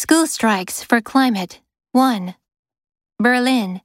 [0.00, 1.60] School strikes for climate.
[1.92, 2.34] 1.
[3.18, 3.82] Berlin.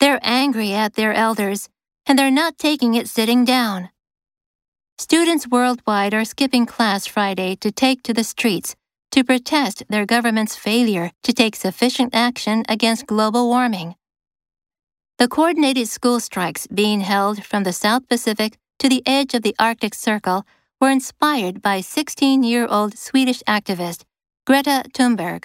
[0.00, 1.70] They're angry at their elders,
[2.04, 3.88] and they're not taking it sitting down.
[4.98, 8.76] Students worldwide are skipping class Friday to take to the streets
[9.12, 13.94] to protest their government's failure to take sufficient action against global warming.
[15.16, 19.56] The coordinated school strikes being held from the South Pacific to the edge of the
[19.58, 20.44] Arctic Circle
[20.82, 24.04] were inspired by 16 year old Swedish activist
[24.48, 25.44] Greta Thunberg,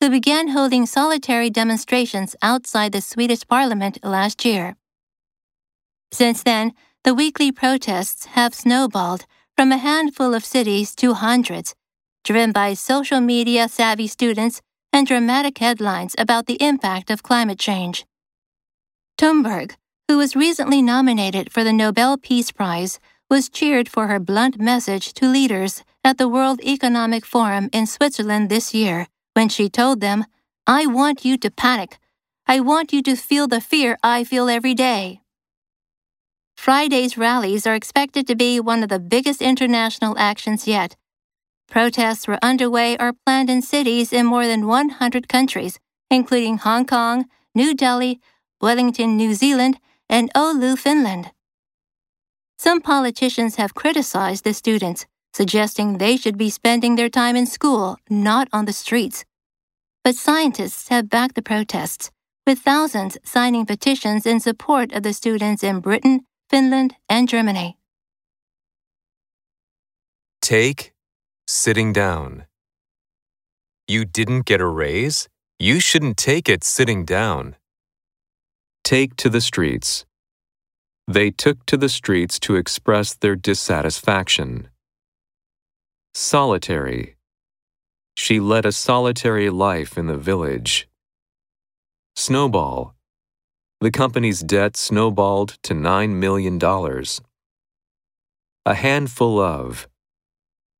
[0.00, 4.76] who began holding solitary demonstrations outside the Swedish parliament last year.
[6.12, 6.74] Since then,
[7.04, 9.24] the weekly protests have snowballed
[9.56, 11.74] from a handful of cities to hundreds,
[12.22, 14.60] driven by social media savvy students
[14.92, 18.04] and dramatic headlines about the impact of climate change.
[19.16, 23.00] Thunberg, who was recently nominated for the Nobel Peace Prize,
[23.30, 28.48] was cheered for her blunt message to leaders at the World Economic Forum in Switzerland
[28.48, 30.24] this year when she told them,
[30.66, 31.98] I want you to panic.
[32.46, 35.20] I want you to feel the fear I feel every day.
[36.56, 40.96] Friday's rallies are expected to be one of the biggest international actions yet.
[41.68, 45.80] Protests were underway or planned in cities in more than 100 countries,
[46.10, 48.20] including Hong Kong, New Delhi,
[48.60, 51.32] Wellington, New Zealand, and Oulu, Finland.
[52.64, 57.98] Some politicians have criticized the students, suggesting they should be spending their time in school,
[58.08, 59.26] not on the streets.
[60.02, 62.10] But scientists have backed the protests,
[62.46, 67.76] with thousands signing petitions in support of the students in Britain, Finland, and Germany.
[70.40, 70.94] Take
[71.46, 72.46] sitting down.
[73.86, 75.28] You didn't get a raise?
[75.58, 77.56] You shouldn't take it sitting down.
[78.84, 80.06] Take to the streets.
[81.06, 84.68] They took to the streets to express their dissatisfaction.
[86.14, 87.16] Solitary.
[88.16, 90.88] She led a solitary life in the village.
[92.16, 92.94] Snowball.
[93.80, 96.58] The company's debt snowballed to $9 million.
[98.64, 99.88] A handful of.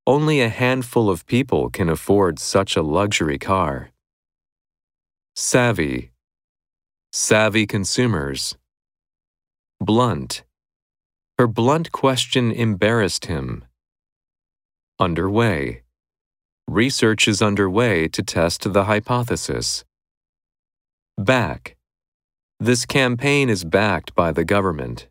[0.06, 3.91] Only a handful of people can afford such a luxury car.
[5.34, 6.12] Savvy.
[7.12, 8.56] Savvy consumers.
[9.84, 10.45] Blunt.
[11.39, 13.67] Her blunt question embarrassed him.
[14.99, 15.83] Underway.
[16.67, 19.84] Research is underway to test the hypothesis.
[21.19, 21.77] Back.
[22.59, 25.09] This campaign is backed by the government.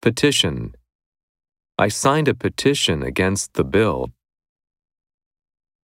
[0.00, 0.76] Petition.
[1.76, 4.12] I signed a petition against the bill